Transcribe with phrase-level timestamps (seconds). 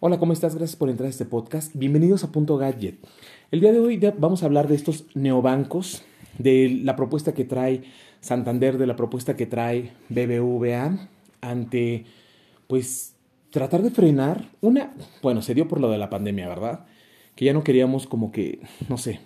[0.00, 0.54] Hola, ¿cómo estás?
[0.54, 1.74] Gracias por entrar a este podcast.
[1.74, 3.04] Bienvenidos a Punto Gadget.
[3.50, 6.04] El día de hoy vamos a hablar de estos neobancos,
[6.38, 7.82] de la propuesta que trae
[8.20, 11.08] Santander, de la propuesta que trae BBVA
[11.40, 12.04] ante,
[12.68, 13.16] pues,
[13.50, 16.86] tratar de frenar una, bueno, se dio por lo de la pandemia, ¿verdad?
[17.34, 19.18] Que ya no queríamos como que, no sé,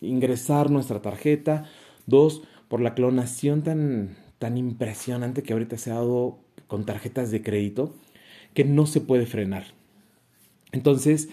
[0.00, 1.64] ingresar nuestra tarjeta.
[2.06, 6.38] Dos, por la clonación tan, tan impresionante que ahorita se ha dado
[6.68, 7.96] con tarjetas de crédito,
[8.54, 9.64] que no se puede frenar.
[10.74, 11.28] Entonces,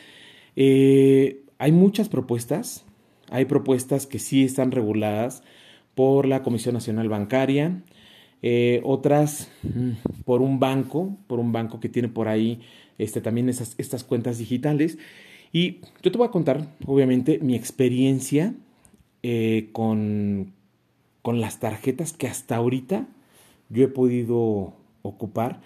[0.55, 2.86] eh, hay muchas propuestas,
[3.30, 5.41] hay propuestas que sí están reguladas
[5.95, 7.82] por la Comisión Nacional Bancaria,
[8.44, 12.62] eh, otras mm, por un banco, por un banco que tiene por ahí
[12.99, 14.99] este, también esas, estas cuentas digitales.
[15.52, 18.54] Y yo te voy a contar, obviamente, mi experiencia
[19.23, 20.54] eh, con,
[21.23, 23.08] con las tarjetas que hasta ahorita
[23.70, 25.62] yo he podido ocupar.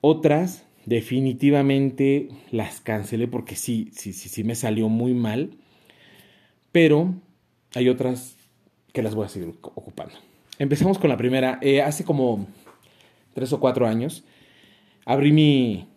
[0.00, 5.50] Otras Definitivamente las cancelé porque sí, sí, sí, sí me salió muy mal.
[6.72, 7.12] Pero
[7.74, 8.36] hay otras
[8.94, 10.14] que las voy a seguir ocupando.
[10.58, 11.58] Empezamos con la primera.
[11.60, 12.46] Eh, hace como
[13.34, 14.24] tres o cuatro años
[15.04, 15.88] abrí mi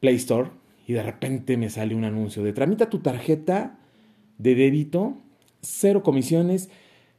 [0.00, 0.48] Play Store
[0.86, 3.80] y de repente me sale un anuncio de tramita tu tarjeta
[4.38, 5.18] de débito,
[5.60, 6.70] cero comisiones,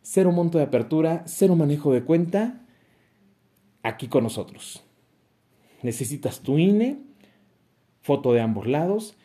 [0.01, 2.65] cero monto de apertura, cero manejo de cuenta,
[3.83, 4.83] aquí con nosotros
[5.83, 6.97] necesitas tu INE,
[8.01, 9.15] foto de ambos lados,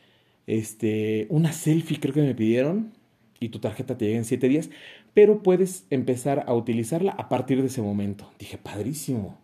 [0.46, 2.92] este, una selfie creo que me pidieron
[3.40, 4.70] y tu tarjeta te llega en 7 días,
[5.14, 8.30] pero puedes empezar a utilizarla a partir de ese momento.
[8.38, 9.38] Dije, padrísimo,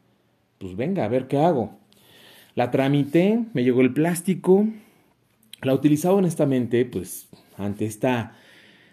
[0.59, 1.79] pues venga, a ver qué hago.
[2.55, 4.67] La tramité, me llegó el plástico,
[5.63, 8.37] la utilizaba honestamente, pues ante esta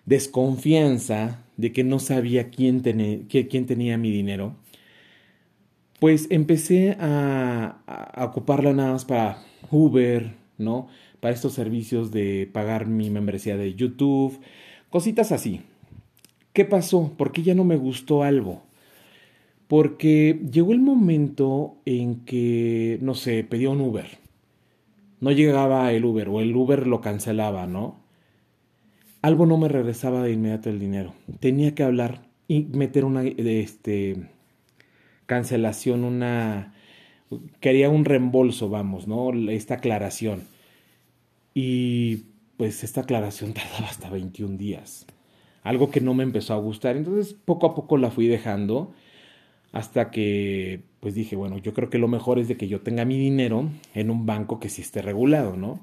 [0.06, 2.82] desconfianza de que no sabía quién,
[3.30, 4.56] quién tenía mi dinero
[6.02, 7.78] pues empecé a,
[8.18, 9.38] ocuparla nada más para
[9.70, 10.88] Uber, ¿no?
[11.20, 14.40] Para estos servicios de pagar mi membresía de YouTube,
[14.90, 15.62] cositas así.
[16.54, 17.14] ¿Qué pasó?
[17.16, 18.64] ¿Por qué ya no me gustó algo?
[19.68, 24.08] Porque llegó el momento en que, no sé, pedía un Uber.
[25.20, 28.00] No llegaba el Uber o el Uber lo cancelaba, ¿no?
[29.22, 31.14] Algo no me regresaba de inmediato el dinero.
[31.40, 34.32] Tenía que hablar y meter una, este,
[35.32, 36.74] cancelación, una...
[37.62, 39.32] Quería un reembolso, vamos, ¿no?
[39.50, 40.44] Esta aclaración.
[41.54, 42.26] Y
[42.58, 45.08] pues esta aclaración tardaba hasta 21 días.
[45.64, 46.98] Algo que no me empezó a gustar.
[46.98, 48.94] Entonces poco a poco la fui dejando
[49.72, 53.06] hasta que pues dije, bueno, yo creo que lo mejor es de que yo tenga
[53.06, 55.80] mi dinero en un banco que sí esté regulado, ¿no?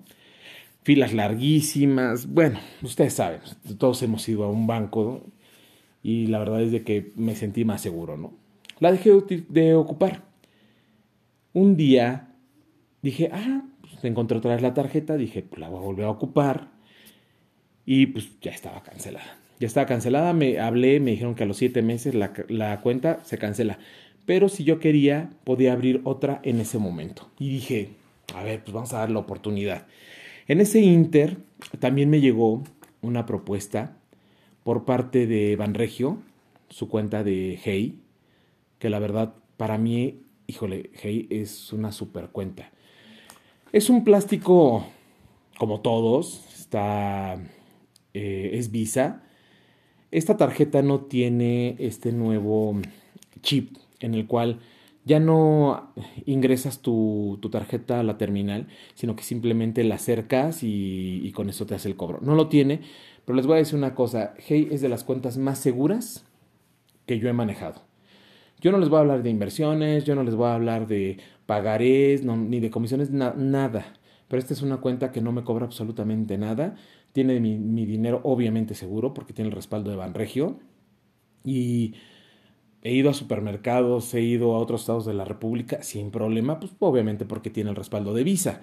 [0.82, 3.40] Filas larguísimas, bueno, ustedes saben,
[3.78, 5.22] todos hemos ido a un banco
[6.02, 8.47] y la verdad es de que me sentí más seguro, ¿no?
[8.80, 9.10] La dejé
[9.48, 10.22] de ocupar.
[11.52, 12.34] Un día
[13.02, 16.10] dije, ah, pues encontré otra vez la tarjeta, dije, pues la voy a volver a
[16.10, 16.68] ocupar.
[17.84, 19.38] Y pues ya estaba cancelada.
[19.60, 23.24] Ya estaba cancelada, me hablé, me dijeron que a los siete meses la, la cuenta
[23.24, 23.78] se cancela.
[24.26, 27.30] Pero si yo quería, podía abrir otra en ese momento.
[27.38, 27.90] Y dije,
[28.34, 29.86] a ver, pues vamos a dar la oportunidad.
[30.46, 31.38] En ese inter
[31.78, 32.62] también me llegó
[33.00, 33.96] una propuesta
[34.64, 36.18] por parte de Banregio,
[36.68, 38.00] su cuenta de Hey,
[38.78, 42.70] que la verdad para mí, híjole, hey, es una super cuenta.
[43.72, 44.86] Es un plástico
[45.58, 47.34] como todos, está,
[48.14, 49.22] eh, es Visa.
[50.10, 52.80] Esta tarjeta no tiene este nuevo
[53.42, 54.60] chip en el cual
[55.04, 55.92] ya no
[56.26, 61.66] ingresas tu, tarjeta a la terminal, sino que simplemente la acercas y, y, con eso
[61.66, 62.20] te hace el cobro.
[62.22, 62.82] No lo tiene,
[63.24, 66.24] pero les voy a decir una cosa, Hey es de las cuentas más seguras
[67.06, 67.87] que yo he manejado.
[68.60, 71.18] Yo no les voy a hablar de inversiones, yo no les voy a hablar de
[71.46, 73.94] pagarés, ni de comisiones, nada.
[74.28, 76.74] Pero esta es una cuenta que no me cobra absolutamente nada.
[77.12, 80.58] Tiene mi, mi dinero obviamente seguro porque tiene el respaldo de Banregio.
[81.44, 81.94] Y
[82.82, 86.72] he ido a supermercados, he ido a otros estados de la República sin problema, pues
[86.80, 88.62] obviamente porque tiene el respaldo de Visa.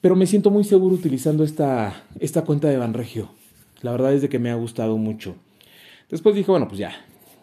[0.00, 3.30] Pero me siento muy seguro utilizando esta, esta cuenta de Banregio.
[3.82, 5.36] La verdad es de que me ha gustado mucho.
[6.08, 6.94] Después dije, bueno, pues ya,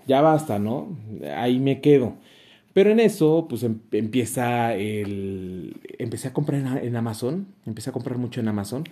[0.07, 0.97] ya basta, ¿no?
[1.35, 2.15] Ahí me quedo.
[2.73, 5.79] Pero en eso, pues em, empieza el...
[5.99, 8.83] Empecé a comprar en, Amazon, empecé a comprar mucho en Amazon.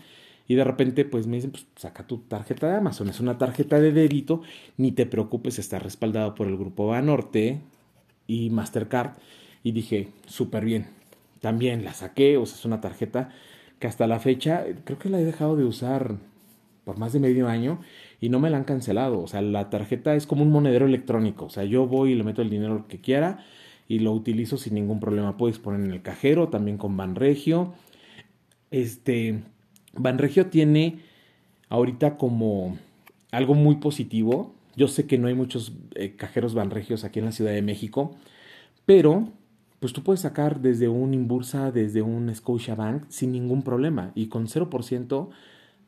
[0.48, 3.10] Y de repente, pues me dicen, pues saca tu tarjeta de Amazon.
[3.10, 4.42] Es una tarjeta de débito,
[4.78, 7.62] ni te preocupes, está respaldado por el grupo Banorte
[8.28, 9.14] y Mastercard.
[9.64, 10.88] Y dije, súper bien.
[11.42, 13.30] También la saqué, o sea, es una tarjeta
[13.80, 16.18] que hasta la fecha creo que la he dejado de usar
[16.84, 17.80] por más de medio año
[18.20, 19.22] y no me la han cancelado.
[19.22, 21.46] O sea, la tarjeta es como un monedero electrónico.
[21.46, 23.46] O sea, yo voy y le meto el dinero que quiera
[23.88, 25.38] y lo utilizo sin ningún problema.
[25.38, 27.74] Puedes poner en el cajero, también con Banregio.
[28.72, 29.44] Este,
[29.94, 31.00] Banregio tiene
[31.70, 32.78] ahorita como
[33.32, 34.54] algo muy positivo.
[34.76, 38.16] Yo sé que no hay muchos eh, cajeros Banregios aquí en la Ciudad de México,
[38.86, 39.30] pero
[39.80, 44.48] pues tú puedes sacar desde un Inbursa, desde un Scotiabank sin ningún problema y con
[44.48, 45.30] 0%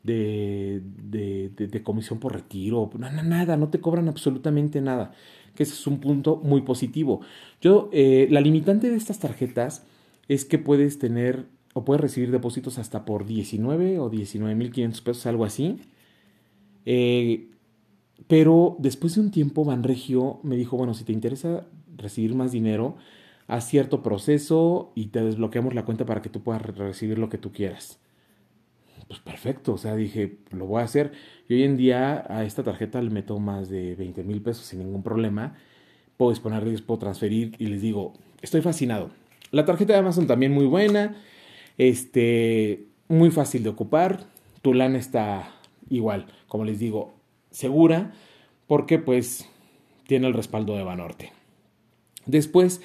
[0.04, 5.12] de, de, comisión por retiro, nada, nada, no te cobran absolutamente nada,
[5.54, 7.22] que ese es un punto muy positivo.
[7.60, 9.86] Yo, eh, la limitante de estas tarjetas
[10.28, 15.44] es que puedes tener o puedes recibir depósitos hasta por 19 o 19.500 pesos, algo
[15.44, 15.80] así.
[16.86, 17.48] Eh,
[18.28, 21.66] pero después de un tiempo, Banregio me dijo, bueno, si te interesa
[21.96, 22.96] recibir más dinero,
[23.48, 27.38] haz cierto proceso y te desbloqueamos la cuenta para que tú puedas recibir lo que
[27.38, 27.98] tú quieras.
[29.06, 31.12] Pues perfecto, o sea, dije, lo voy a hacer.
[31.48, 34.80] Y hoy en día a esta tarjeta le meto más de 20 mil pesos sin
[34.80, 35.56] ningún problema.
[36.16, 39.10] Puedo disponer puedo transferir y les digo, estoy fascinado.
[39.50, 41.16] La tarjeta de Amazon también muy buena,
[41.76, 44.26] este, muy fácil de ocupar.
[44.62, 45.50] Tu lana está
[45.90, 47.14] igual, como les digo,
[47.50, 48.12] segura,
[48.66, 49.48] porque pues
[50.06, 51.32] tiene el respaldo de Banorte.
[52.26, 52.80] Después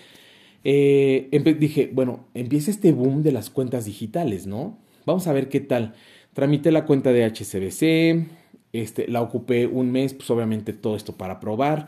[0.63, 1.30] eh,
[1.60, 4.77] dije, bueno, empieza este boom de las cuentas digitales, ¿no?
[5.09, 5.95] Vamos a ver qué tal.
[6.33, 8.27] Tramité la cuenta de HCBC,
[8.73, 11.88] este, la ocupé un mes, pues obviamente todo esto para probar.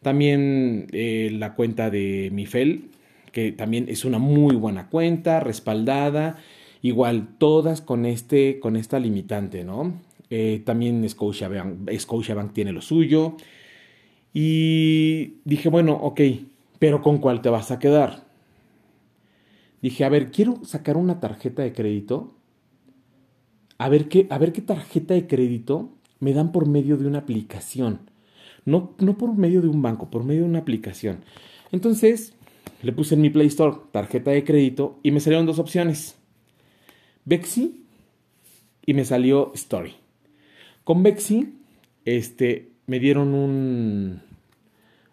[0.00, 2.88] También eh, la cuenta de Mifel,
[3.30, 6.38] que también es una muy buena cuenta, respaldada.
[6.80, 9.92] Igual, todas con, este, con esta limitante, ¿no?
[10.30, 13.36] Eh, también Scotiabank, Scotiabank tiene lo suyo.
[14.32, 16.22] Y dije, bueno, ok,
[16.78, 18.24] pero ¿con cuál te vas a quedar?
[19.82, 22.32] Dije, a ver, quiero sacar una tarjeta de crédito.
[23.82, 25.90] A ver qué, a ver qué tarjeta de crédito
[26.20, 27.98] me dan por medio de una aplicación.
[28.64, 31.24] No, no por medio de un banco, por medio de una aplicación.
[31.72, 32.32] Entonces,
[32.80, 36.16] le puse en mi Play Store tarjeta de crédito y me salieron dos opciones.
[37.24, 37.84] Bexi
[38.86, 39.94] y me salió Story.
[40.84, 41.52] Con Bexi,
[42.04, 44.22] este, me dieron un,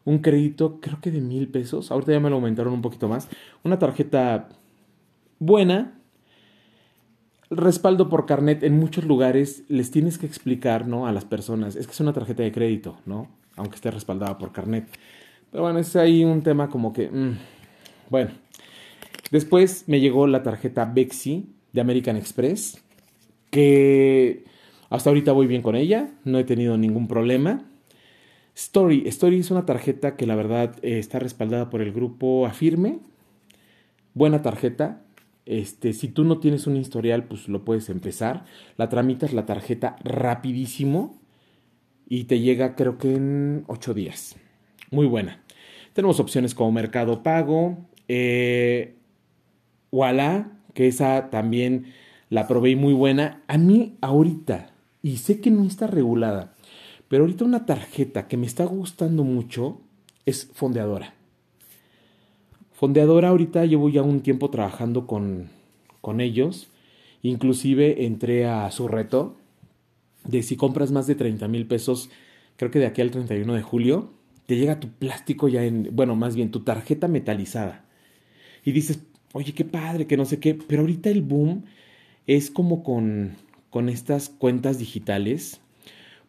[0.06, 1.89] un crédito, creo que de mil pesos.
[1.89, 3.30] Ahorita ya me lo aumentaron un poquito más.
[3.63, 4.50] Una tarjeta
[5.39, 5.99] buena.
[7.51, 11.07] Respaldo por carnet en muchos lugares les tienes que explicar, ¿no?
[11.07, 11.75] A las personas.
[11.75, 13.28] Es que es una tarjeta de crédito, ¿no?
[13.56, 14.88] Aunque esté respaldada por carnet.
[15.51, 17.10] Pero bueno, es ahí un tema como que.
[17.10, 17.38] Mm,
[18.10, 18.31] bueno.
[19.31, 22.84] Después me llegó la tarjeta Bexi de American Express.
[23.50, 24.46] Que
[24.92, 26.12] hasta ahorita voy bien con ella.
[26.25, 27.63] No he tenido ningún problema.
[28.54, 29.07] Story.
[29.07, 33.00] Story es una tarjeta que la verdad eh, está respaldada por el grupo Afirme.
[34.13, 35.01] Buena tarjeta.
[35.50, 38.46] Este, si tú no tienes un historial, pues lo puedes empezar.
[38.78, 41.19] La tramitas la tarjeta rapidísimo
[42.07, 44.36] y te llega creo que en 8 días.
[44.92, 45.42] Muy buena.
[45.94, 48.94] Tenemos opciones como Mercado Pago, eh,
[50.75, 51.94] que esa también
[52.30, 53.42] la probé muy buena.
[53.48, 54.69] A mí ahorita,
[55.01, 56.54] y sé que no está regulada,
[57.07, 59.81] pero ahorita una tarjeta que me está gustando mucho
[60.28, 61.16] es fondeadora.
[62.79, 65.49] Fondeadora ahorita llevo ya un tiempo trabajando con,
[65.99, 66.69] con ellos.
[67.21, 69.35] Inclusive entré a su reto
[70.23, 72.09] de si compras más de 30 mil pesos,
[72.55, 74.11] creo que de aquí al 31 de julio,
[74.45, 77.85] te llega tu plástico ya en, bueno, más bien tu tarjeta metalizada.
[78.63, 78.99] Y dices,
[79.33, 81.65] oye, qué padre, que no sé qué, pero ahorita el boom
[82.27, 83.35] es como con,
[83.69, 85.59] con estas cuentas digitales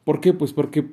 [0.05, 0.33] ¿Por qué?
[0.33, 0.87] Pues porque,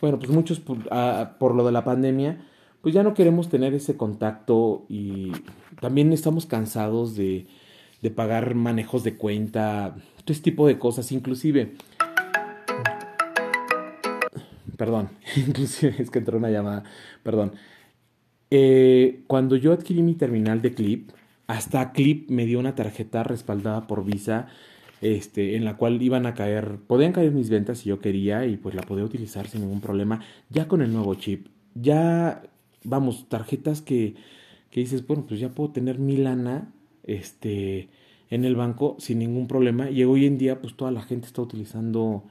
[0.00, 2.44] bueno, pues muchos ah, por, lo de la pandemia,
[2.82, 5.32] pues ya no queremos tener ese contacto y
[5.80, 7.46] también estamos cansados de,
[8.02, 9.94] de pagar manejos de cuenta,
[10.24, 11.74] todo este tipo de cosas, inclusive.
[14.76, 16.84] Perdón, inclusive es que entró una llamada,
[17.22, 17.52] perdón.
[18.50, 21.10] Eh, cuando yo adquirí mi terminal de Clip,
[21.46, 24.48] hasta Clip me dio una tarjeta respaldada por Visa
[25.00, 28.56] este, en la cual iban a caer, podían caer mis ventas si yo quería y
[28.56, 31.48] pues la podía utilizar sin ningún problema, ya con el nuevo chip.
[31.74, 32.42] Ya,
[32.84, 34.14] vamos, tarjetas que,
[34.70, 36.72] que dices, bueno, pues ya puedo tener mi lana
[37.04, 37.88] este,
[38.30, 41.42] en el banco sin ningún problema y hoy en día pues toda la gente está
[41.42, 42.24] utilizando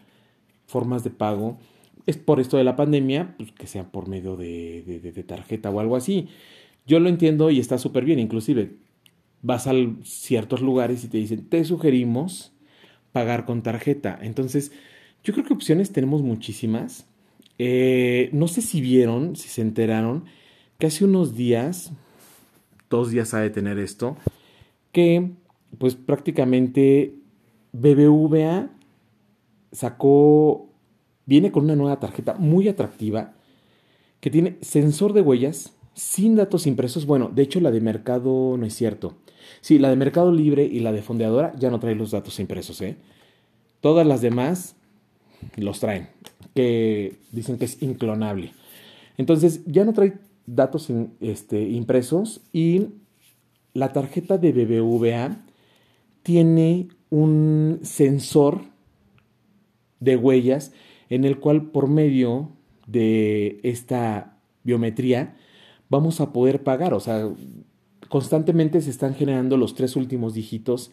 [0.68, 1.58] formas de pago.
[2.06, 5.70] Es por esto de la pandemia, pues que sea por medio de, de, de tarjeta
[5.70, 6.28] o algo así.
[6.88, 8.78] Yo lo entiendo y está súper bien, inclusive
[9.42, 12.52] vas a ciertos lugares y te dicen, te sugerimos
[13.12, 14.18] pagar con tarjeta.
[14.22, 14.72] Entonces,
[15.24, 17.08] yo creo que opciones tenemos muchísimas.
[17.60, 20.26] Eh, no sé si vieron, si se enteraron,
[20.80, 21.92] que hace unos días,
[22.90, 24.18] dos días ha de tener esto,
[24.92, 25.32] que
[25.78, 27.14] pues prácticamente
[27.74, 28.70] BBVA
[29.72, 30.70] sacó,
[31.26, 33.34] viene con una nueva tarjeta muy atractiva
[34.20, 37.06] que tiene sensor de huellas sin datos impresos.
[37.06, 39.16] Bueno, de hecho la de mercado no es cierto.
[39.62, 42.82] Sí, la de Mercado Libre y la de Fondeadora ya no trae los datos impresos,
[42.82, 42.98] ¿eh?
[43.82, 44.76] Todas las demás
[45.56, 46.10] los traen,
[46.56, 48.54] que dicen que es inclonable.
[49.18, 50.14] Entonces, ya no trae
[50.46, 50.90] datos
[51.22, 52.88] este, impresos y
[53.74, 55.38] la tarjeta de BBVA
[56.24, 58.62] tiene un sensor
[60.00, 60.74] de huellas
[61.10, 62.50] en el cual por medio
[62.88, 65.36] de esta biometría
[65.90, 66.94] vamos a poder pagar.
[66.94, 67.30] O sea,
[68.10, 70.92] constantemente se están generando los tres últimos dígitos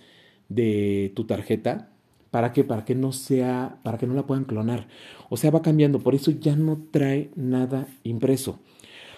[0.48, 1.90] de tu tarjeta.
[2.36, 2.64] ¿Para qué?
[2.64, 4.88] Para que no sea, para que no la puedan clonar.
[5.30, 6.00] O sea, va cambiando.
[6.00, 8.58] Por eso ya no trae nada impreso.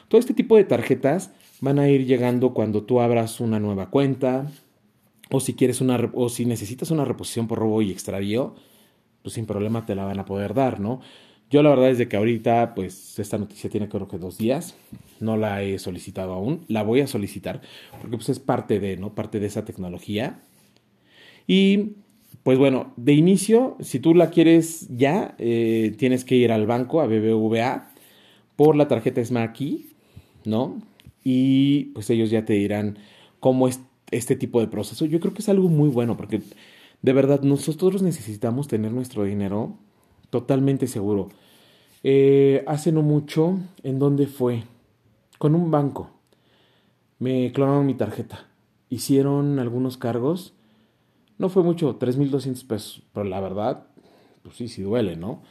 [0.06, 4.46] Todo este tipo de tarjetas van a ir llegando cuando tú abras una nueva cuenta
[5.30, 8.54] o si quieres una o si necesitas una reposición por robo y extravío,
[9.22, 11.00] pues sin problema te la van a poder dar, ¿no?
[11.50, 14.76] Yo la verdad es de que ahorita, pues esta noticia tiene creo que dos días,
[15.18, 17.62] no la he solicitado aún, la voy a solicitar
[18.00, 19.16] porque pues es parte de, ¿no?
[19.16, 20.40] Parte de esa tecnología.
[21.48, 21.96] Y
[22.42, 27.00] pues bueno, de inicio, si tú la quieres ya, eh, tienes que ir al banco,
[27.00, 27.90] a BBVA,
[28.56, 29.90] por la tarjeta Smart Key,
[30.44, 30.80] ¿no?
[31.24, 32.98] Y pues ellos ya te dirán
[33.40, 33.80] cómo es
[34.10, 35.04] este tipo de proceso.
[35.04, 36.40] Yo creo que es algo muy bueno porque
[37.02, 39.76] de verdad nosotros necesitamos tener nuestro dinero
[40.30, 41.28] totalmente seguro.
[42.02, 44.64] Eh, hace no mucho, ¿en dónde fue?
[45.38, 46.10] Con un banco.
[47.18, 48.46] Me clonaron mi tarjeta.
[48.88, 50.54] Hicieron algunos cargos.
[51.38, 53.02] No fue mucho, 3.200 pesos.
[53.12, 53.86] Pero la verdad,
[54.42, 55.42] pues sí, sí duele, ¿no?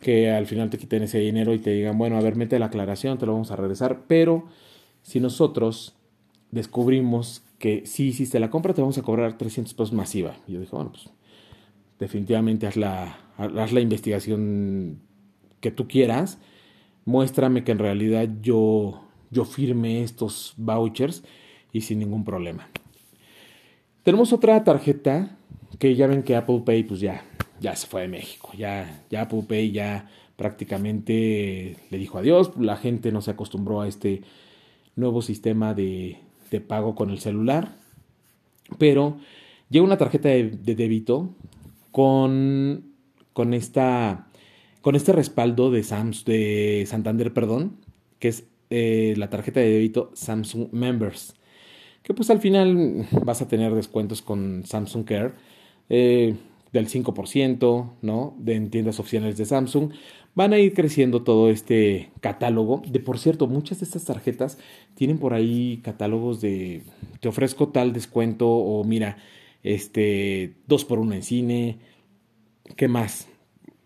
[0.00, 2.66] Que al final te quiten ese dinero y te digan, bueno, a ver, mete la
[2.66, 4.04] aclaración, te lo vamos a regresar.
[4.06, 4.46] Pero
[5.02, 5.94] si nosotros
[6.50, 10.36] descubrimos que sí hiciste la compra, te vamos a cobrar 300 pesos masiva.
[10.46, 11.10] Y yo dije, bueno, pues
[11.98, 15.00] definitivamente haz la, haz la investigación
[15.60, 16.38] que tú quieras,
[17.04, 21.24] muéstrame que en realidad yo, yo firme estos vouchers
[21.72, 22.68] y sin ningún problema.
[24.04, 25.38] Tenemos otra tarjeta
[25.78, 27.24] que ya ven que Apple Pay pues ya,
[27.58, 32.76] ya se fue de México, ya, ya Apple Pay ya prácticamente le dijo adiós, la
[32.76, 34.20] gente no se acostumbró a este
[34.94, 36.18] nuevo sistema de,
[36.50, 37.76] de pago con el celular,
[38.78, 39.16] pero
[39.70, 41.30] llega una tarjeta de, de débito
[41.90, 42.92] con,
[43.32, 44.28] con, esta,
[44.82, 47.78] con este respaldo de, Sams, de Santander, perdón,
[48.18, 51.36] que es eh, la tarjeta de débito Samsung Members,
[52.04, 55.32] que pues al final vas a tener descuentos con Samsung Care
[55.88, 56.36] eh,
[56.70, 58.36] del 5%, ¿no?
[58.38, 59.90] De en tiendas oficiales de Samsung.
[60.34, 62.82] Van a ir creciendo todo este catálogo.
[62.86, 64.58] De por cierto, muchas de estas tarjetas
[64.94, 66.82] tienen por ahí catálogos de
[67.20, 69.16] te ofrezco tal descuento o mira,
[69.62, 71.78] este, dos por uno en cine,
[72.76, 73.28] ¿qué más?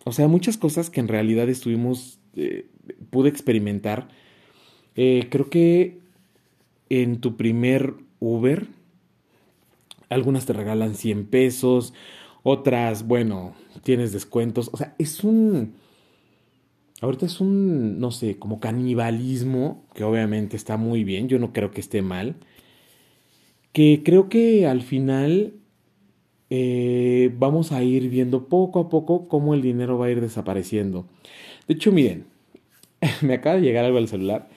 [0.04, 2.66] O sea, muchas cosas que en realidad estuvimos, eh,
[3.10, 4.08] pude experimentar.
[4.96, 6.00] Eh, creo que
[6.88, 8.66] en tu primer Uber,
[10.08, 11.94] algunas te regalan 100 pesos,
[12.42, 14.70] otras, bueno, tienes descuentos.
[14.72, 15.74] O sea, es un...
[17.00, 21.70] Ahorita es un, no sé, como canibalismo, que obviamente está muy bien, yo no creo
[21.70, 22.34] que esté mal,
[23.72, 25.54] que creo que al final
[26.50, 31.06] eh, vamos a ir viendo poco a poco cómo el dinero va a ir desapareciendo.
[31.68, 32.26] De hecho, miren,
[33.22, 34.48] me acaba de llegar algo al celular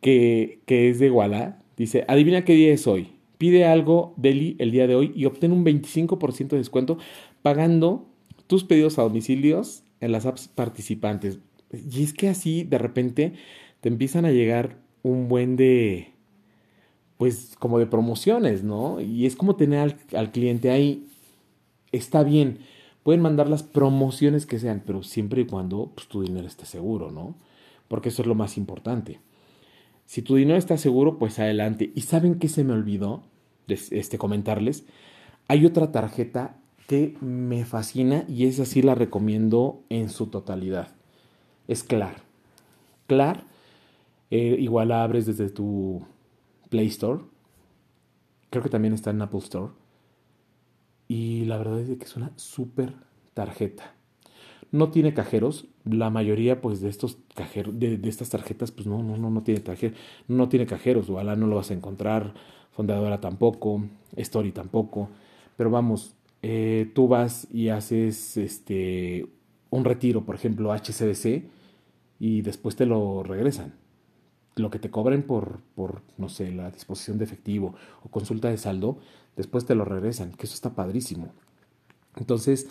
[0.00, 1.57] que, que es de Walla.
[1.78, 3.12] Dice, adivina qué día es hoy.
[3.38, 6.98] Pide algo, Deli, el día de hoy y obtén un 25% de descuento
[7.40, 8.06] pagando
[8.48, 11.38] tus pedidos a domicilios en las apps participantes.
[11.72, 13.34] Y es que así, de repente,
[13.80, 16.12] te empiezan a llegar un buen de,
[17.16, 19.00] pues como de promociones, ¿no?
[19.00, 21.06] Y es como tener al, cliente ahí.
[21.92, 22.58] Está bien,
[23.04, 27.12] pueden mandar las promociones que sean, pero siempre y cuando pues, tu dinero esté seguro,
[27.12, 27.36] ¿no?
[27.86, 29.20] Porque eso es lo más importante.
[30.08, 31.92] Si tu dinero está seguro, pues adelante.
[31.94, 33.24] ¿Y saben qué se me olvidó
[33.68, 34.86] este, comentarles?
[35.48, 40.96] Hay otra tarjeta que me fascina y esa sí la recomiendo en su totalidad.
[41.66, 42.22] Es Clar.
[43.06, 43.44] Clar,
[44.30, 46.02] eh, igual la abres desde tu
[46.70, 47.20] Play Store.
[48.48, 49.72] Creo que también está en Apple Store.
[51.06, 52.94] Y la verdad es que es una súper
[53.34, 53.97] tarjeta.
[54.70, 55.66] No tiene cajeros.
[55.84, 59.62] La mayoría, pues, de estos cajeros, de, estas tarjetas, pues no, no, no, no tiene
[59.62, 59.98] cajeros.
[60.28, 61.08] No tiene cajeros.
[61.10, 62.34] Ojalá no lo vas a encontrar.
[62.72, 63.82] Fondeadora tampoco.
[64.16, 65.08] Story tampoco.
[65.56, 69.26] Pero vamos, eh, tú vas y haces este
[69.70, 71.44] un retiro, por ejemplo, HCBC,
[72.20, 73.74] y después te lo regresan
[74.58, 78.58] lo que te cobren por, por, no sé, la disposición de efectivo o consulta de
[78.58, 78.98] saldo,
[79.36, 81.32] después te lo regresan, que eso está padrísimo.
[82.16, 82.68] Entonces,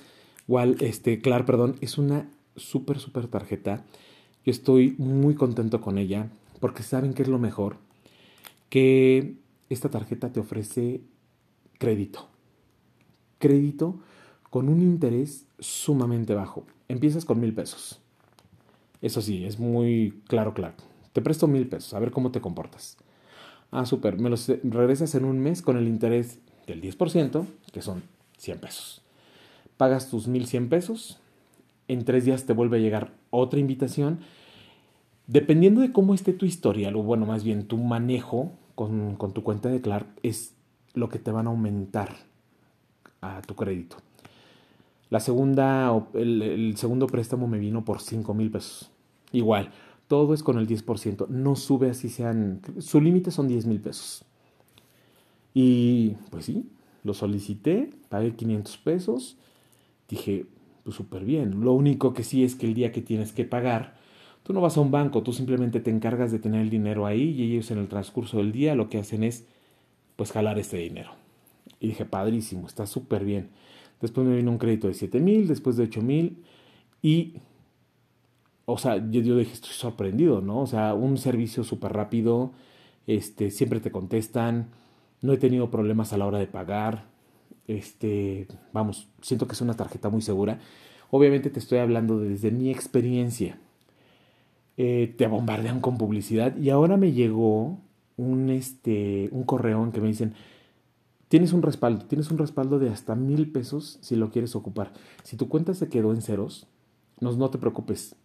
[0.47, 3.85] igual, este, Clar, perdón, es una súper, súper tarjeta.
[4.45, 7.77] Yo estoy muy contento con ella porque saben que es lo mejor,
[8.69, 9.35] que
[9.69, 11.01] esta tarjeta te ofrece
[11.77, 12.27] crédito.
[13.39, 13.99] Crédito
[14.49, 16.65] con un interés sumamente bajo.
[16.87, 17.99] Empiezas con mil pesos.
[19.01, 20.75] Eso sí, es muy claro, claro.
[21.13, 22.97] Te presto mil pesos, a ver cómo te comportas.
[23.71, 28.03] Ah, súper, me los regresas en un mes con el interés del 10%, que son
[28.37, 29.01] 100 pesos.
[29.77, 31.19] Pagas tus 1100 pesos,
[31.87, 34.19] en tres días te vuelve a llegar otra invitación.
[35.27, 39.43] Dependiendo de cómo esté tu historial, o bueno, más bien tu manejo con, con tu
[39.43, 40.53] cuenta de Clark, es
[40.93, 42.15] lo que te van a aumentar
[43.21, 43.97] a tu crédito.
[45.09, 48.91] La segunda, el, segundo préstamo me vino por 5 mil pesos.
[49.31, 49.71] Igual,
[50.07, 51.27] todo es con el 10%.
[51.29, 52.61] No sube así sean.
[52.79, 54.25] Su límite son 10 mil pesos.
[55.53, 56.69] Y pues sí,
[57.03, 59.37] lo solicité, pagué 500 pesos.
[60.07, 60.45] Dije,
[60.83, 61.61] pues súper bien.
[61.61, 63.97] Lo único que sí es que el día que tienes que pagar,
[64.43, 67.31] tú no vas a un banco, tú simplemente te encargas de tener el dinero ahí
[67.31, 69.45] y ellos en el transcurso del día lo que hacen es,
[70.15, 71.11] pues, jalar este dinero.
[71.79, 73.49] Y dije, padrísimo, está súper bien.
[74.01, 76.43] Después me vino un crédito de 7 mil, después de 8 mil.
[77.01, 77.35] Y,
[78.65, 80.61] o sea, yo, yo dije, estoy sorprendido, ¿no?
[80.61, 82.51] O sea, un servicio súper rápido,
[83.07, 84.69] este, siempre te contestan,
[85.21, 87.05] no he tenido problemas a la hora de pagar,
[87.67, 90.59] este, vamos, siento que es una tarjeta muy segura.
[91.11, 93.59] Obviamente te estoy hablando desde mi experiencia.
[94.77, 97.79] Eh, te bombardean con publicidad y ahora me llegó
[98.15, 100.35] un, este, un correo en que me dicen,
[101.27, 104.93] Tienes un respaldo, tienes un respaldo de hasta mil pesos si lo quieres ocupar.
[105.23, 106.67] Si tu cuenta se quedó en ceros,
[107.19, 108.15] no, no te preocupes,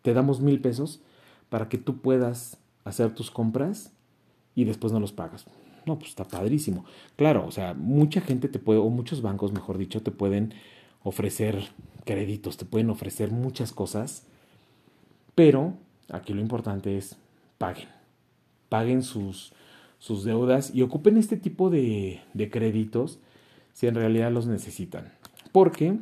[0.00, 1.02] te damos mil pesos
[1.50, 3.92] para que tú puedas hacer tus compras
[4.54, 5.44] y después no los pagas.
[5.86, 6.84] No, pues está padrísimo.
[7.16, 10.52] Claro, o sea, mucha gente te puede, o muchos bancos, mejor dicho, te pueden
[11.02, 11.68] ofrecer
[12.04, 14.26] créditos, te pueden ofrecer muchas cosas,
[15.36, 15.74] pero
[16.10, 17.16] aquí lo importante es
[17.58, 17.88] paguen.
[18.68, 19.52] Paguen sus,
[19.98, 23.20] sus deudas y ocupen este tipo de, de créditos
[23.72, 25.12] si en realidad los necesitan.
[25.52, 25.96] Porque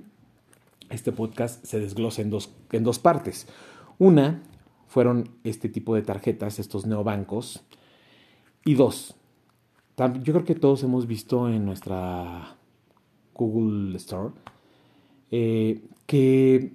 [0.89, 3.47] este podcast se desglosa en dos, en dos partes.
[3.99, 4.43] Una
[4.87, 7.63] fueron este tipo de tarjetas, estos neobancos.
[8.65, 9.15] Y dos,
[9.97, 12.57] yo creo que todos hemos visto en nuestra
[13.35, 14.33] Google Store
[15.31, 16.73] eh, que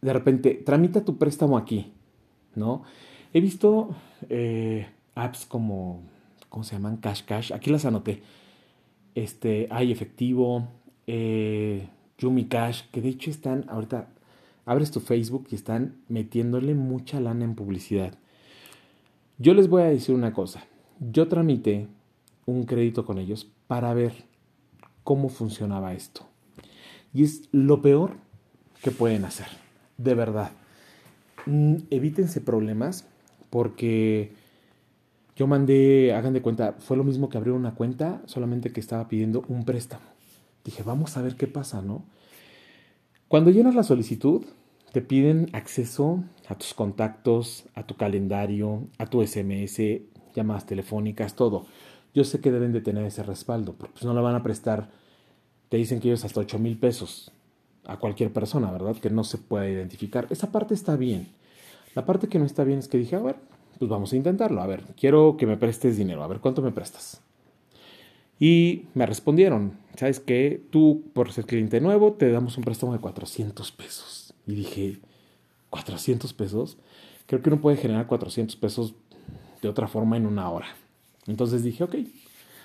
[0.00, 1.92] de repente tramita tu préstamo aquí,
[2.54, 2.82] ¿no?
[3.32, 3.90] He visto
[4.28, 6.02] eh, apps como,
[6.48, 6.98] ¿cómo se llaman?
[6.98, 7.52] Cash Cash.
[7.52, 8.22] Aquí las anoté.
[9.14, 10.68] Este, hay efectivo,
[11.06, 11.88] eh,
[12.18, 14.08] Yumi Cash, que de hecho están, ahorita
[14.64, 18.14] abres tu Facebook y están metiéndole mucha lana en publicidad.
[19.38, 20.64] Yo les voy a decir una cosa.
[20.98, 21.88] Yo tramité
[22.46, 24.12] un crédito con ellos para ver
[25.04, 26.22] cómo funcionaba esto.
[27.12, 28.14] Y es lo peor
[28.82, 29.48] que pueden hacer.
[29.98, 30.50] De verdad.
[31.46, 33.06] Mm, evítense problemas
[33.50, 34.32] porque
[35.36, 39.06] yo mandé, hagan de cuenta, fue lo mismo que abrir una cuenta, solamente que estaba
[39.08, 40.04] pidiendo un préstamo.
[40.64, 42.04] Dije, vamos a ver qué pasa, ¿no?
[43.28, 44.44] Cuando llenas la solicitud,
[44.92, 49.80] te piden acceso a tus contactos, a tu calendario, a tu SMS,
[50.34, 51.66] llamadas telefónicas, todo.
[52.16, 54.88] Yo sé que deben de tener ese respaldo, porque pues no le van a prestar,
[55.68, 57.30] te dicen que ellos hasta 8 mil pesos
[57.84, 58.96] a cualquier persona, ¿verdad?
[58.96, 60.26] Que no se pueda identificar.
[60.30, 61.28] Esa parte está bien.
[61.94, 63.36] La parte que no está bien es que dije, a ver,
[63.78, 64.62] pues vamos a intentarlo.
[64.62, 66.24] A ver, quiero que me prestes dinero.
[66.24, 67.20] A ver, ¿cuánto me prestas?
[68.40, 70.62] Y me respondieron, ¿sabes qué?
[70.70, 74.32] Tú, por ser cliente nuevo, te damos un préstamo de 400 pesos.
[74.46, 75.00] Y dije,
[75.70, 76.78] ¿400 pesos?
[77.26, 78.94] Creo que uno puede generar 400 pesos
[79.60, 80.68] de otra forma en una hora.
[81.26, 81.96] Entonces dije, ok,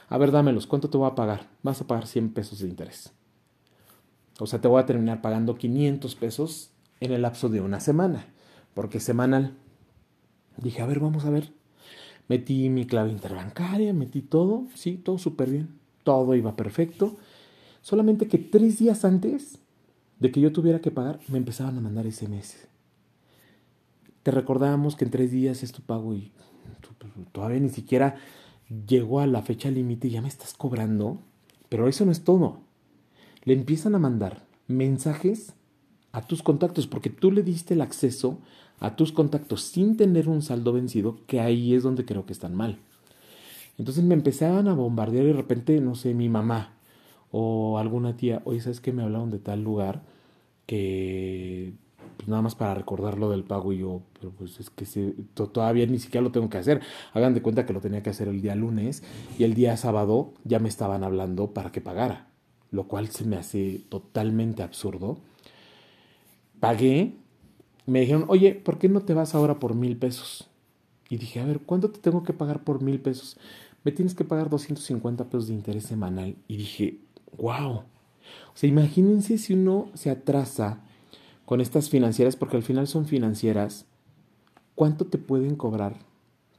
[0.09, 1.47] a ver, dámelos, ¿cuánto te voy a pagar?
[1.63, 3.13] Vas a pagar 100 pesos de interés.
[4.39, 8.25] O sea, te voy a terminar pagando 500 pesos en el lapso de una semana,
[8.73, 9.55] porque semanal.
[10.57, 11.53] Dije, a ver, vamos a ver.
[12.27, 15.79] Metí mi clave interbancaria, metí todo, sí, todo súper bien.
[16.03, 17.17] Todo iba perfecto.
[17.81, 19.59] Solamente que tres días antes
[20.19, 22.67] de que yo tuviera que pagar, me empezaban a mandar SMS.
[24.23, 26.31] Te recordábamos que en tres días es tu pago y
[27.31, 28.17] todavía ni siquiera
[28.87, 31.19] llegó a la fecha límite y ya me estás cobrando.
[31.69, 32.59] Pero eso no es todo.
[33.43, 35.53] Le empiezan a mandar mensajes
[36.11, 38.39] a tus contactos porque tú le diste el acceso
[38.79, 42.55] a tus contactos sin tener un saldo vencido, que ahí es donde creo que están
[42.55, 42.79] mal.
[43.77, 46.73] Entonces me empezaban a bombardear y de repente, no sé, mi mamá
[47.31, 48.91] o alguna tía, oye, ¿sabes qué?
[48.91, 50.03] Me hablaron de tal lugar
[50.65, 51.73] que
[52.21, 54.85] pues nada más para recordar lo del pago y yo, pero pues es que
[55.33, 56.81] todavía ni siquiera lo tengo que hacer.
[57.13, 59.03] Hagan de cuenta que lo tenía que hacer el día lunes
[59.39, 62.27] y el día sábado ya me estaban hablando para que pagara,
[62.69, 65.17] lo cual se me hace totalmente absurdo.
[66.59, 67.15] Pagué,
[67.87, 70.47] me dijeron, oye, ¿por qué no te vas ahora por mil pesos?
[71.09, 73.37] Y dije, a ver, ¿cuánto te tengo que pagar por mil pesos?
[73.83, 76.35] me tienes que pagar 250 pesos de interés semanal.
[76.47, 76.99] Y dije,
[77.37, 77.71] wow.
[77.73, 77.85] O
[78.53, 80.83] sea, imagínense si uno se atrasa
[81.51, 83.85] con estas financieras, porque al final son financieras,
[84.73, 85.97] ¿cuánto te pueden cobrar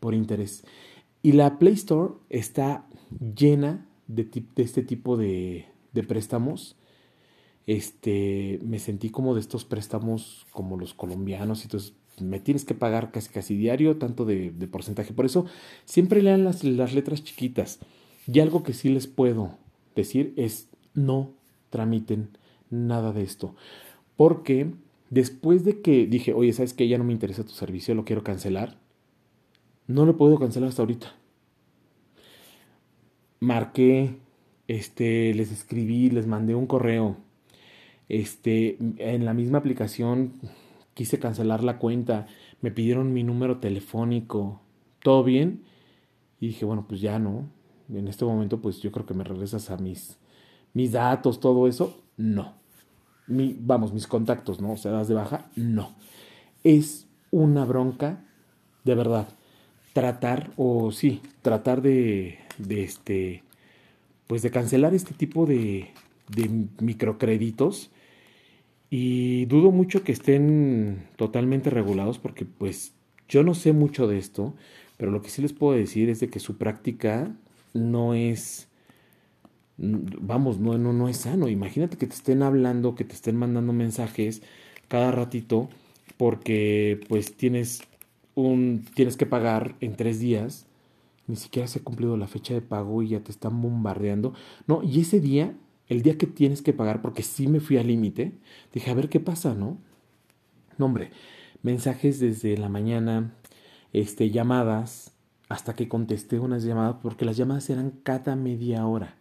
[0.00, 0.64] por interés?
[1.22, 2.85] Y la Play Store está
[3.35, 6.76] llena de, este tipo de, de préstamos
[7.66, 12.74] este, me sentí como de estos préstamos como los colombianos y entonces me tienes que
[12.74, 15.14] pagar casi casi diario tanto de, de porcentaje.
[15.14, 15.46] Por eso
[15.87, 17.78] siempre lean las, las letras chiquitas.
[18.31, 19.57] Y algo que sí les puedo
[19.96, 21.33] decir es no
[21.70, 22.37] tramiten
[22.68, 23.55] nada de esto.
[24.22, 24.70] Porque
[25.11, 28.22] después de que dije, oye, ¿sabes que Ya no me interesa tu servicio, lo quiero
[28.22, 28.78] cancelar.
[29.88, 31.12] No lo puedo cancelar hasta ahorita.
[33.40, 34.14] Marqué,
[34.68, 37.16] este, les escribí, les mandé un correo
[38.08, 40.35] este, en la misma aplicación
[40.94, 42.28] quise cancelar la cuenta,
[42.61, 44.61] me pidieron mi número telefónico,
[45.02, 45.64] todo bien.
[46.38, 47.48] Y dije, bueno, pues ya no.
[47.88, 50.16] En este momento, pues yo creo que me regresas a mis,
[50.74, 52.04] mis datos, todo eso.
[52.16, 52.62] No.
[53.26, 54.72] Mi, vamos, mis contactos, ¿no?
[54.72, 55.46] O sea, das de baja.
[55.56, 55.94] No.
[56.64, 58.24] Es una bronca,
[58.85, 59.28] de verdad.
[59.92, 63.42] Tratar, o sí, tratar de, de este,
[64.26, 65.90] pues de cancelar este tipo de,
[66.28, 67.90] de microcréditos
[68.90, 72.92] y dudo mucho que estén totalmente regulados porque pues
[73.28, 74.54] yo no sé mucho de esto,
[74.98, 77.35] pero lo que sí les puedo decir es de que su práctica
[77.72, 78.68] no es
[79.78, 81.48] vamos, no, no, no es sano.
[81.48, 84.42] Imagínate que te estén hablando, que te estén mandando mensajes
[84.88, 85.68] cada ratito
[86.16, 87.82] porque pues tienes
[88.35, 90.66] un tienes que pagar en tres días
[91.26, 94.35] ni siquiera se ha cumplido la fecha de pago y ya te están bombardeando.
[94.66, 95.54] No, y ese día
[95.88, 98.32] el día que tienes que pagar, porque sí me fui al límite,
[98.72, 99.78] dije, a ver qué pasa, ¿no?
[100.78, 101.11] No, hombre,
[101.62, 103.35] mensajes desde la mañana,
[103.92, 105.12] este, llamadas,
[105.48, 109.16] hasta que contesté unas llamadas, porque las llamadas eran cada media hora.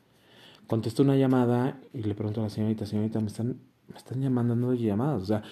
[0.72, 3.58] Contesté una llamada y le pregunto a la señorita, señorita, me están,
[3.90, 5.22] me están llamando de llamadas.
[5.22, 5.44] O sea,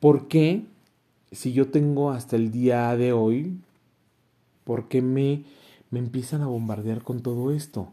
[0.00, 0.66] ¿por qué
[1.32, 3.58] si yo tengo hasta el día de hoy,
[4.64, 5.44] por qué me,
[5.90, 7.88] me empiezan a bombardear con todo esto?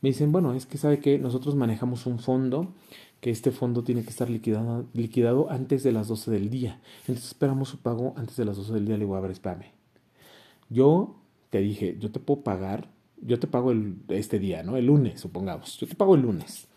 [0.00, 2.74] me dicen, bueno, es que sabe que nosotros manejamos un fondo,
[3.20, 6.80] que este fondo tiene que estar liquidado, liquidado antes de las 12 del día.
[7.02, 8.96] Entonces esperamos su pago antes de las 12 del día.
[8.96, 9.66] Le digo, a ver, espérame.
[10.68, 11.14] Yo
[11.50, 12.88] te dije, yo te puedo pagar,
[13.22, 14.76] yo te pago el, este día, ¿no?
[14.76, 15.78] El lunes, supongamos.
[15.78, 16.68] Yo te pago el lunes.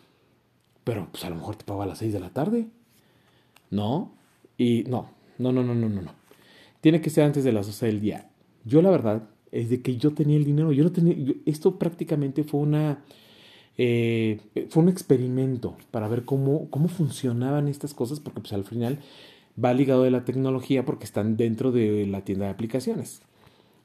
[0.84, 2.68] Pero pues a lo mejor te pago a las 6 de la tarde.
[3.72, 4.14] ¿No?
[4.58, 6.12] Y no, no, no, no, no, no, no.
[6.82, 8.30] Tiene que ser antes de las 12 del día.
[8.64, 10.72] Yo la verdad es de que yo tenía el dinero.
[10.72, 13.04] Yo no tenía, esto prácticamente fue una,
[13.78, 19.00] eh, fue un experimento para ver cómo, cómo funcionaban estas cosas, porque pues al final
[19.64, 23.22] va ligado de la tecnología porque están dentro de la tienda de aplicaciones.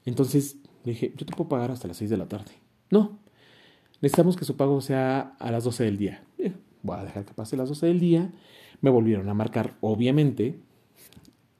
[0.05, 2.51] Entonces dije, yo te puedo pagar hasta las 6 de la tarde.
[2.89, 3.19] No,
[4.01, 6.23] necesitamos que su pago sea a las 12 del día.
[6.83, 8.31] Voy a dejar que pase las 12 del día.
[8.81, 10.59] Me volvieron a marcar, obviamente,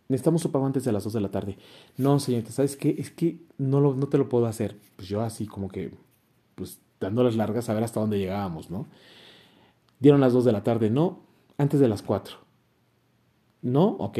[0.08, 1.58] necesitamos su pago antes de las 2 de la tarde.
[1.98, 2.96] No, señorita, ¿sabes qué?
[2.98, 4.78] Es que no, no te lo puedo hacer.
[4.96, 5.94] Pues yo así como que,
[6.56, 8.88] pues dándoles largas a ver hasta dónde llegábamos, ¿no?
[10.00, 11.20] Dieron las 2 de la tarde, no,
[11.58, 12.38] antes de las 4.
[13.62, 14.20] No, ok.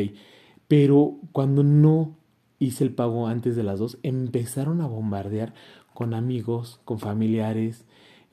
[0.68, 2.16] Pero cuando no
[2.62, 5.54] hice el pago antes de las 2, empezaron a bombardear
[5.94, 7.86] con amigos, con familiares,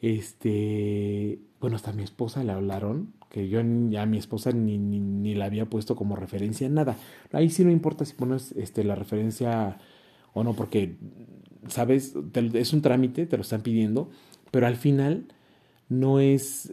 [0.03, 5.47] este, bueno, hasta mi esposa le hablaron que yo a mi esposa ni, ni, la
[5.47, 6.97] había puesto como referencia, nada.
[7.33, 9.79] Ahí sí no importa si pones este, la referencia
[10.35, 10.97] o no, porque,
[11.69, 12.14] ¿sabes?
[12.35, 14.11] es un trámite, te lo están pidiendo,
[14.51, 15.27] pero al final
[15.88, 16.71] no es,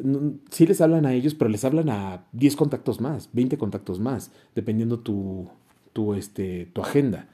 [0.51, 4.31] sí les hablan a ellos, pero les hablan a 10 contactos más, 20 contactos más,
[4.55, 5.49] dependiendo tu,
[5.93, 7.29] tu, este, tu agenda.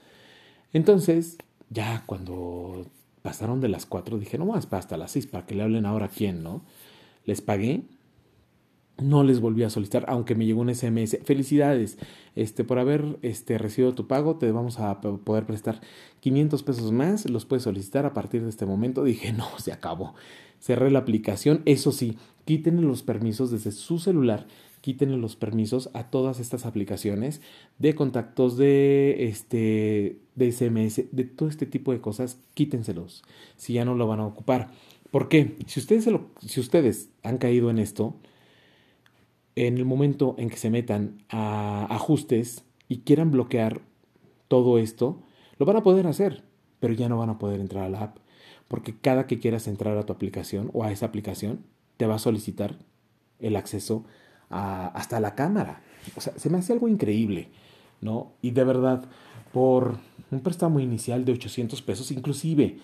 [0.74, 1.38] Entonces,
[1.70, 2.86] ya cuando
[3.22, 6.06] pasaron de las 4, dije, no más, hasta las 6, para que le hablen ahora
[6.06, 6.64] a quién, ¿no?
[7.26, 7.84] Les pagué
[9.02, 11.18] no les volví a solicitar, aunque me llegó un SMS.
[11.24, 11.98] Felicidades,
[12.36, 15.82] este, por haber este, recibido tu pago, te vamos a poder prestar
[16.20, 19.04] 500 pesos más, los puedes solicitar a partir de este momento.
[19.04, 20.14] Dije, no, se acabó.
[20.60, 24.46] Cerré la aplicación, eso sí, quítenle los permisos desde su celular,
[24.82, 27.42] quítenle los permisos a todas estas aplicaciones
[27.78, 33.24] de contactos, de, este, de SMS, de todo este tipo de cosas, quítenselos,
[33.56, 34.72] si ya no lo van a ocupar.
[35.12, 35.56] ¿Por qué?
[35.68, 36.10] Si ustedes,
[36.46, 38.16] si ustedes han caído en esto,
[39.56, 43.82] en el momento en que se metan a ajustes y quieran bloquear
[44.48, 45.22] todo esto,
[45.58, 46.44] lo van a poder hacer,
[46.80, 48.18] pero ya no van a poder entrar a la app,
[48.68, 51.66] porque cada que quieras entrar a tu aplicación o a esa aplicación,
[51.98, 52.80] te va a solicitar
[53.40, 54.06] el acceso
[54.52, 55.82] hasta la cámara.
[56.16, 57.50] O sea, se me hace algo increíble,
[58.02, 58.34] ¿no?
[58.42, 59.06] Y de verdad,
[59.54, 59.98] por
[60.32, 62.80] un préstamo inicial de 800 pesos, inclusive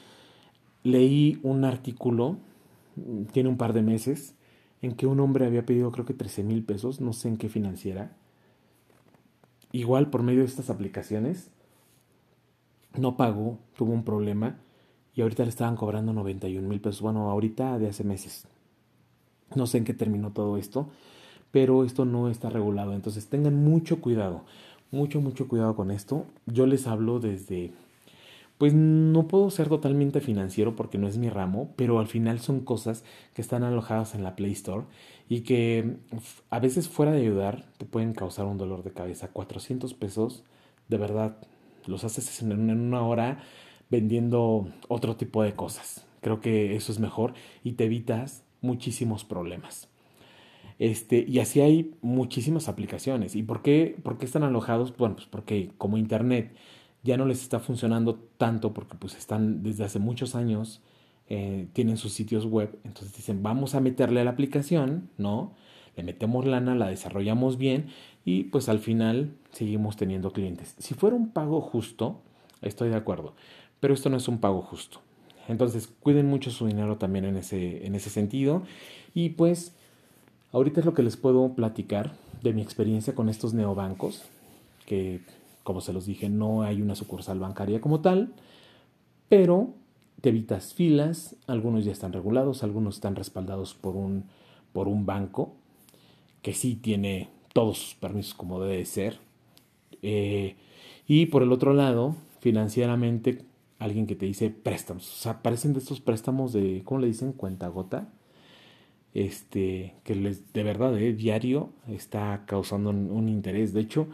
[0.83, 2.37] leí un artículo,
[3.31, 4.35] tiene un par de meses,
[4.81, 7.49] en que un hombre había pedido creo que 13 mil pesos, no sé en qué
[7.49, 8.15] financiera,
[9.71, 11.49] igual por medio de estas aplicaciones,
[12.95, 14.57] no pagó, tuvo un problema
[15.13, 18.47] y ahorita le estaban cobrando 91 mil pesos, bueno, ahorita de hace meses.
[19.55, 20.89] No sé en qué terminó todo esto,
[21.51, 24.43] pero esto no está regulado, entonces tengan mucho cuidado,
[24.91, 26.25] mucho, mucho cuidado con esto.
[26.45, 27.73] Yo les hablo desde
[28.57, 32.61] pues no puedo ser totalmente financiero porque no es mi ramo, pero al final son
[32.61, 34.85] cosas que están alojadas en la Play Store
[35.29, 35.97] y que
[36.49, 39.27] a veces fuera de ayudar te pueden causar un dolor de cabeza.
[39.27, 40.43] 400 pesos,
[40.87, 41.37] de verdad,
[41.85, 43.43] los haces en una hora
[43.89, 46.05] vendiendo otro tipo de cosas.
[46.21, 47.33] Creo que eso es mejor
[47.63, 49.87] y te evitas muchísimos problemas.
[50.79, 53.35] Este, y así hay muchísimas aplicaciones.
[53.35, 54.95] ¿Y por qué, por qué están alojados?
[54.95, 56.55] Bueno, pues porque como Internet
[57.03, 60.81] ya no les está funcionando tanto porque pues están desde hace muchos años,
[61.29, 65.53] eh, tienen sus sitios web, entonces dicen, vamos a meterle a la aplicación, ¿no?
[65.95, 67.87] Le metemos lana, la desarrollamos bien
[68.23, 70.75] y pues al final seguimos teniendo clientes.
[70.77, 72.21] Si fuera un pago justo,
[72.61, 73.35] estoy de acuerdo,
[73.79, 75.01] pero esto no es un pago justo.
[75.47, 78.63] Entonces cuiden mucho su dinero también en ese, en ese sentido
[79.13, 79.76] y pues
[80.51, 84.23] ahorita es lo que les puedo platicar de mi experiencia con estos neobancos
[84.85, 85.21] que
[85.67, 88.33] como se los dije, no hay una sucursal bancaria como tal,
[89.27, 89.73] pero
[90.21, 94.23] te evitas filas, algunos ya están regulados, algunos están respaldados por un,
[94.71, 95.51] por un banco
[96.41, 99.19] que sí tiene todos sus permisos como debe ser.
[100.01, 100.55] Eh,
[101.05, 103.43] y por el otro lado, financieramente,
[103.77, 105.11] alguien que te dice préstamos.
[105.11, 107.33] O sea, parecen de estos préstamos de, ¿cómo le dicen?
[107.33, 108.07] Cuenta gota.
[109.17, 113.73] Este, que les, de verdad, eh, diario está causando un interés.
[113.73, 114.07] De hecho,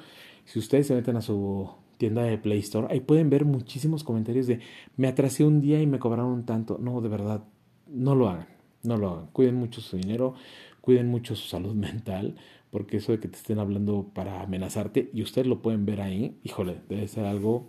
[0.46, 4.48] si ustedes se meten a su tienda de Play Store, ahí pueden ver muchísimos comentarios
[4.48, 4.62] de
[4.96, 6.78] me atrasé un día y me cobraron tanto.
[6.80, 7.44] No, de verdad,
[7.90, 8.48] no lo hagan,
[8.84, 9.28] no lo hagan.
[9.34, 10.36] Cuiden mucho su dinero,
[10.80, 12.38] cuiden mucho su salud mental,
[12.72, 16.38] porque eso de que te estén hablando para amenazarte y ustedes lo pueden ver ahí,
[16.44, 17.68] híjole, debe ser algo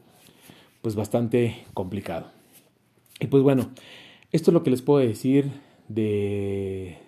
[0.82, 2.26] pues bastante complicado.
[3.18, 3.70] Y pues bueno,
[4.30, 5.50] esto es lo que les puedo decir
[5.88, 6.98] de,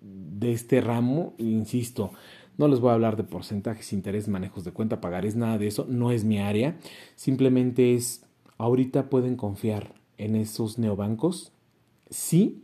[0.00, 2.12] de este ramo, insisto,
[2.60, 5.86] no les voy a hablar de porcentajes, interés, manejos de cuenta, pagarés, nada de eso.
[5.88, 6.76] No es mi área.
[7.16, 8.26] Simplemente es,
[8.58, 11.52] ahorita pueden confiar en esos neobancos.
[12.10, 12.62] Sí,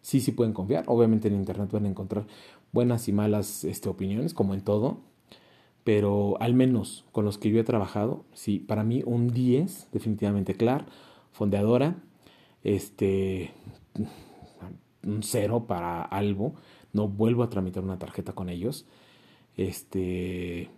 [0.00, 0.84] sí, sí pueden confiar.
[0.86, 2.26] Obviamente en Internet van a encontrar
[2.72, 5.00] buenas y malas este, opiniones, como en todo.
[5.84, 10.54] Pero al menos con los que yo he trabajado, sí, para mí un 10, definitivamente
[10.54, 10.86] claro.
[11.32, 11.96] Fondeadora,
[12.62, 13.50] este,
[15.06, 16.54] un cero para Albo.
[16.92, 18.86] No vuelvo a tramitar una tarjeta con ellos.
[19.56, 20.70] Este.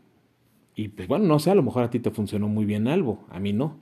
[0.75, 3.25] Y pues bueno, no sé, a lo mejor a ti te funcionó muy bien algo,
[3.31, 3.81] a mí no.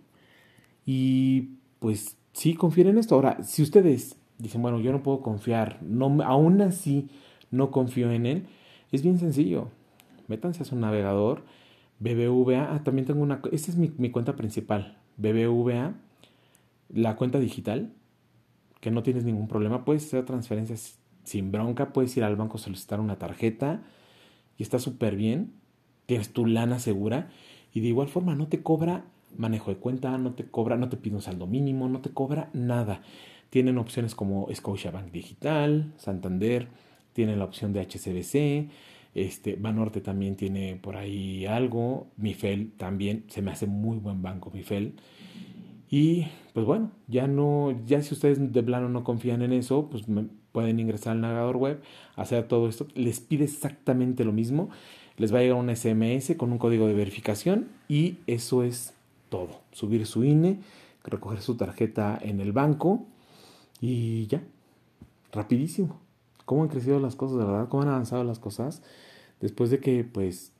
[0.87, 3.17] Y pues sí, confíen en esto.
[3.17, 7.09] Ahora, si ustedes dicen, bueno, yo no puedo confiar, no, aún así
[7.51, 8.47] no confío en él,
[8.93, 9.71] es bien sencillo.
[10.29, 11.43] Métanse a su navegador,
[11.99, 15.95] BBVA, ah, también tengo una, esta es mi, mi cuenta principal, BBVA,
[16.91, 17.93] la cuenta digital,
[18.85, 22.61] que no tienes ningún problema, puedes hacer transferencias sin bronca, puedes ir al banco a
[22.61, 23.81] solicitar una tarjeta,
[24.59, 25.55] y está súper bien,
[26.05, 27.31] tienes tu lana segura
[27.73, 29.07] y de igual forma no te cobra
[29.39, 32.51] manejo de cuenta, no te cobra, no te pide un saldo mínimo, no te cobra
[32.53, 33.01] nada.
[33.49, 36.69] Tienen opciones como Scotiabank Digital, Santander,
[37.15, 38.71] tienen la opción de HCBC,
[39.15, 44.51] este, Banorte también tiene por ahí algo, Mifel también, se me hace muy buen banco
[44.53, 44.93] Mifel.
[45.91, 50.05] Y pues bueno, ya no, ya si ustedes de plano no confían en eso, pues
[50.53, 51.83] pueden ingresar al navegador web,
[52.17, 54.71] hacer todo esto, les pide exactamente lo mismo,
[55.17, 58.95] les va a llegar un SMS con un código de verificación y eso es
[59.29, 59.61] todo.
[59.73, 60.61] Subir su INE,
[61.05, 63.05] recoger su tarjeta en el banco
[63.81, 64.43] y ya,
[65.33, 66.01] rapidísimo.
[66.45, 67.69] ¿Cómo han crecido las cosas, verdad?
[67.69, 68.83] ¿Cómo han avanzado las cosas?
[69.41, 70.54] Después de que, pues,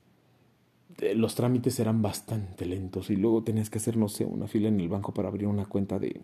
[1.15, 4.81] los trámites eran bastante lentos y luego tenías que hacer, no sé, una fila en
[4.81, 6.21] el banco para abrir una cuenta de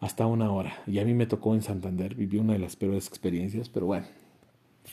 [0.00, 0.82] hasta una hora.
[0.86, 4.06] Y a mí me tocó en Santander, viví una de las peores experiencias, pero bueno,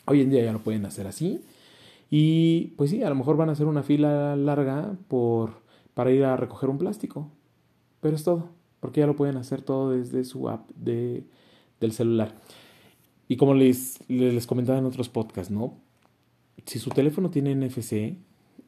[0.05, 1.41] hoy en día ya no pueden hacer así.
[2.09, 5.61] Y pues sí, a lo mejor van a hacer una fila larga por,
[5.93, 7.29] para ir a recoger un plástico.
[8.01, 11.23] Pero es todo, porque ya lo pueden hacer todo desde su app de,
[11.79, 12.35] del celular.
[13.27, 15.73] Y como les, les comentaba en otros podcasts, ¿no?
[16.65, 18.17] Si su teléfono tiene NFC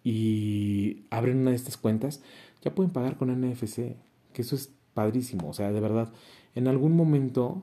[0.03, 2.21] y abren una de estas cuentas,
[2.61, 3.95] ya pueden pagar con NFC,
[4.33, 6.09] que eso es padrísimo, o sea, de verdad,
[6.55, 7.61] en algún momento,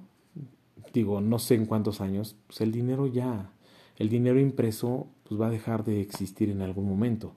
[0.93, 3.51] digo, no sé en cuántos años, pues el dinero ya,
[3.97, 7.35] el dinero impreso, pues va a dejar de existir en algún momento.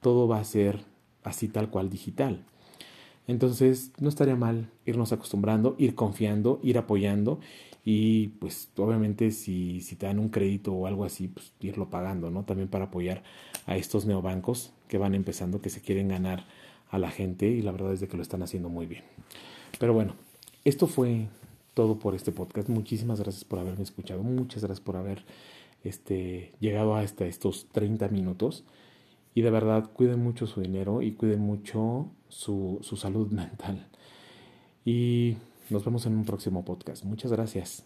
[0.00, 0.84] Todo va a ser
[1.24, 2.44] así tal cual digital.
[3.26, 7.40] Entonces, no estaría mal irnos acostumbrando, ir confiando, ir apoyando
[7.84, 12.30] y pues obviamente si, si te dan un crédito o algo así, pues irlo pagando,
[12.30, 12.44] ¿no?
[12.44, 13.22] También para apoyar
[13.66, 16.44] a estos neobancos que van empezando, que se quieren ganar
[16.90, 19.02] a la gente y la verdad es de que lo están haciendo muy bien.
[19.78, 20.14] Pero bueno,
[20.64, 21.26] esto fue
[21.74, 22.68] todo por este podcast.
[22.68, 25.24] Muchísimas gracias por haberme escuchado, muchas gracias por haber
[25.82, 28.64] este, llegado hasta estos 30 minutos.
[29.34, 33.88] Y de verdad, cuiden mucho su dinero y cuiden mucho su, su salud mental.
[34.84, 35.36] Y
[35.72, 37.04] nos vemos en un próximo podcast.
[37.04, 37.84] Muchas gracias.